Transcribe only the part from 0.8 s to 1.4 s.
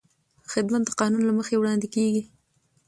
د قانون له